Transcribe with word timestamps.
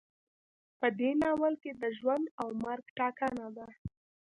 په 0.79 0.87
دې 0.99 1.09
ناول 1.21 1.53
کې 1.61 1.71
د 1.81 1.83
ژوند 1.97 2.25
او 2.41 2.47
مرګ 2.63 2.85
ټاکنه 2.97 3.47
ده. 3.57 3.67